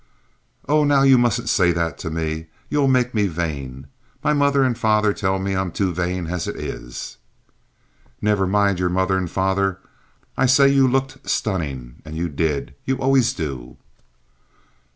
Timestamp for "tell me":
5.13-5.55